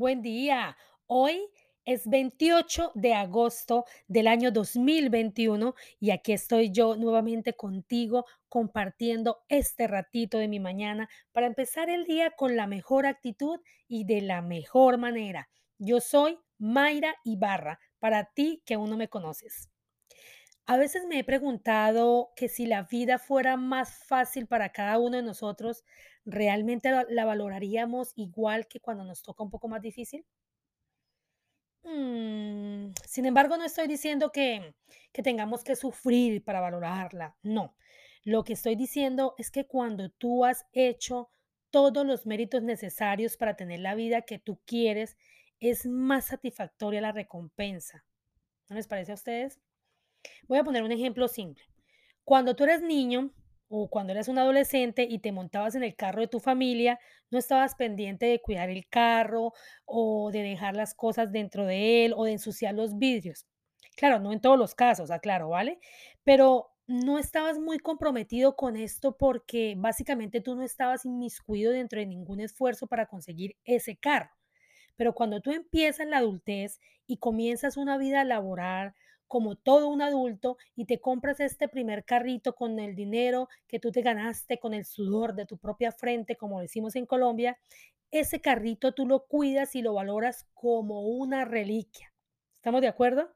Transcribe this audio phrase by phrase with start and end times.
[0.00, 0.78] Buen día.
[1.08, 1.46] Hoy
[1.84, 9.86] es 28 de agosto del año 2021 y aquí estoy yo nuevamente contigo compartiendo este
[9.88, 14.40] ratito de mi mañana para empezar el día con la mejor actitud y de la
[14.40, 15.50] mejor manera.
[15.76, 19.68] Yo soy Mayra Ibarra, para ti que aún no me conoces.
[20.70, 25.16] A veces me he preguntado que si la vida fuera más fácil para cada uno
[25.16, 25.82] de nosotros,
[26.24, 30.24] ¿realmente la valoraríamos igual que cuando nos toca un poco más difícil?
[31.82, 34.76] Mm, sin embargo, no estoy diciendo que,
[35.10, 37.74] que tengamos que sufrir para valorarla, no.
[38.22, 41.30] Lo que estoy diciendo es que cuando tú has hecho
[41.70, 45.16] todos los méritos necesarios para tener la vida que tú quieres,
[45.58, 48.04] es más satisfactoria la recompensa.
[48.68, 49.60] ¿No les parece a ustedes?
[50.48, 51.64] Voy a poner un ejemplo simple.
[52.24, 53.32] Cuando tú eres niño
[53.68, 56.98] o cuando eres un adolescente y te montabas en el carro de tu familia,
[57.30, 59.52] no estabas pendiente de cuidar el carro
[59.86, 63.46] o de dejar las cosas dentro de él o de ensuciar los vidrios.
[63.96, 65.78] Claro, no en todos los casos, aclaro, ¿vale?
[66.24, 72.06] Pero no estabas muy comprometido con esto porque básicamente tú no estabas inmiscuido dentro de
[72.06, 74.30] ningún esfuerzo para conseguir ese carro.
[74.96, 78.94] Pero cuando tú empiezas la adultez y comienzas una vida laboral
[79.30, 83.92] como todo un adulto y te compras este primer carrito con el dinero que tú
[83.92, 87.56] te ganaste con el sudor de tu propia frente, como decimos en Colombia,
[88.10, 92.12] ese carrito tú lo cuidas y lo valoras como una reliquia.
[92.56, 93.32] ¿Estamos de acuerdo?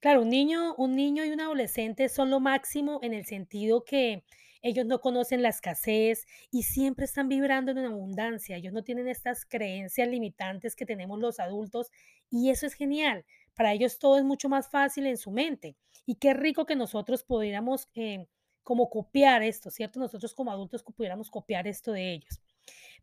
[0.00, 4.24] Claro, un niño, un niño y un adolescente son lo máximo en el sentido que
[4.60, 8.56] ellos no conocen la escasez y siempre están vibrando en abundancia.
[8.56, 11.90] Ellos no tienen estas creencias limitantes que tenemos los adultos
[12.30, 13.24] y eso es genial.
[13.54, 15.76] Para ellos todo es mucho más fácil en su mente.
[16.06, 18.26] Y qué rico que nosotros pudiéramos eh,
[18.62, 20.00] como copiar esto, ¿cierto?
[20.00, 22.40] Nosotros como adultos pudiéramos copiar esto de ellos.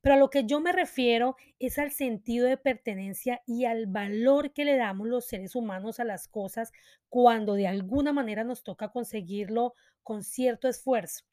[0.01, 4.53] Pero a lo que yo me refiero es al sentido de pertenencia y al valor
[4.53, 6.71] que le damos los seres humanos a las cosas
[7.09, 11.26] cuando de alguna manera nos toca conseguirlo con cierto esfuerzo.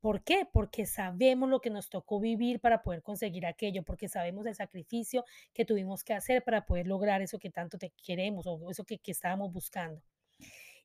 [0.00, 0.46] ¿Por qué?
[0.52, 5.24] Porque sabemos lo que nos tocó vivir para poder conseguir aquello, porque sabemos el sacrificio
[5.52, 9.00] que tuvimos que hacer para poder lograr eso que tanto te queremos o eso que,
[9.06, 10.00] estábamos buscando.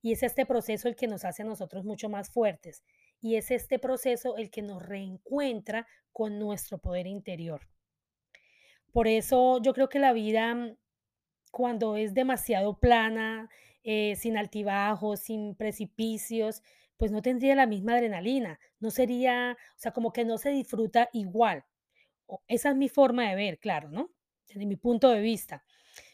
[0.02, 2.84] Y es este proceso el que nos hace a nosotros mucho más fuertes.
[3.22, 7.68] Y es este proceso el que nos reencuentra con nuestro poder interior.
[8.92, 10.76] Por eso yo creo que la vida, mm,
[11.52, 13.50] cuando es demasiado plana,
[13.84, 16.62] eh, sin altibajos, sin precipicios,
[16.98, 21.10] pues no tendría la misma adrenalina, no sería, o sea, como que no se disfruta
[21.14, 21.66] igual.
[22.48, 24.10] Esa es mi forma de ver, claro, ¿no?
[24.48, 25.64] Desde mi punto de vista.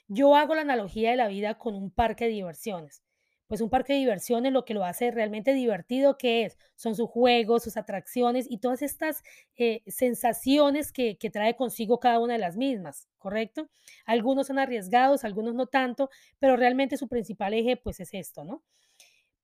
[0.08, 3.04] Yo hago la analogía de la vida con un parque de diversiones.
[3.50, 6.58] Pues un parque de diversiones lo que lo hace realmente divertido, ¿qué es?
[6.76, 9.24] Son sus juegos, sus atracciones y todas estas
[9.58, 13.70] eh, sensaciones que, que trae consigo cada una de las mismas, ¿correcto?
[14.06, 18.64] Algunos son arriesgados, algunos no tanto, pero realmente su principal eje pues es esto, ¿no?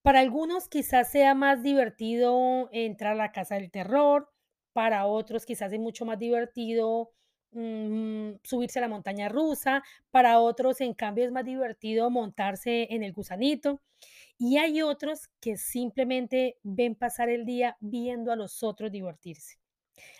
[0.03, 4.29] Para algunos quizás sea más divertido entrar a la casa del terror,
[4.73, 7.11] para otros quizás es mucho más divertido,
[7.55, 13.03] mm, subirse a la montaña rusa, para otros, en cambio, es más divertido montarse en
[13.03, 13.81] el gusanito,
[14.37, 19.57] y hay otros que simplemente ven pasar el día viendo a los otros divertirse.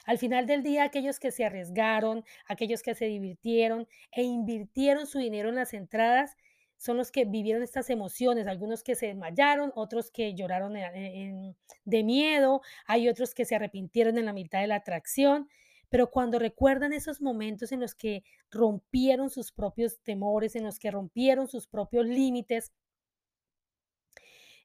[0.06, 5.20] Al final del día, aquellos que se arriesgaron, aquellos que se divirtieron e invirtieron su
[5.20, 6.38] dinero en las entradas,
[6.78, 12.04] son los que vivieron estas emociones, algunos que se desmayaron, otros que lloraron en- de
[12.04, 15.50] miedo, hay otros que se arrepintieron en la mitad de la atracción,
[15.90, 20.92] pero cuando recuerdan esos momentos en los que rompieron sus propios temores, en los que
[20.92, 22.72] rompieron sus propios límites,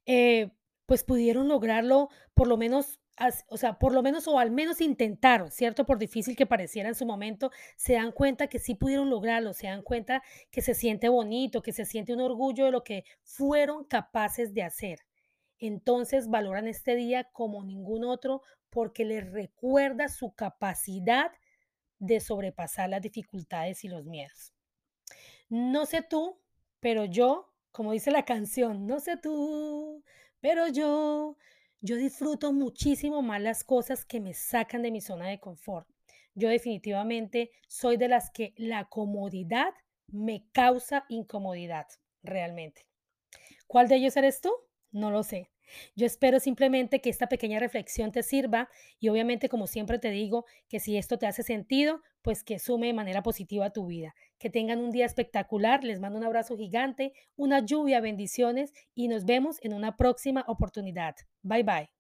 [0.07, 0.51] eh,
[0.87, 2.99] pues pudieron lograrlo por lo menos,
[3.49, 5.87] o sea, por lo menos o al menos intentaron, ¿cierto?
[5.87, 9.69] Por difícil que pareciera en su momento, se dan cuenta que sí pudieron lograrlo, se
[9.69, 13.85] dan cuenta que se siente bonito, que se siente un orgullo de lo que fueron
[13.85, 15.01] capaces de hacer.
[15.60, 21.30] Entonces valoran este día como ningún otro porque les recuerda su capacidad
[21.98, 24.54] de sobrepasar las dificultades y los miedos.
[25.51, 26.41] No sé tú,
[26.80, 30.03] pero yo, como dice la canción, no sé tú,
[30.41, 31.36] pero yo,
[31.80, 35.86] yo disfruto muchísimo más las cosas que me sacan de mi zona de confort.
[36.34, 39.74] Yo definitivamente soy de las que la comodidad
[40.06, 41.86] me causa incomodidad,
[42.22, 42.86] realmente.
[43.66, 44.51] ¿Cuál de ellos eres tú?
[44.92, 45.51] No lo sé.
[45.95, 50.45] Yo espero simplemente que esta pequeña reflexión te sirva y obviamente, como siempre te digo,
[50.69, 54.15] que si esto te hace sentido, pues que sume de manera positiva a tu vida.
[54.39, 55.84] Que tengan un día espectacular.
[55.84, 61.15] Les mando un abrazo gigante, una lluvia bendiciones y nos vemos en una próxima oportunidad.
[61.42, 62.00] Bye bye.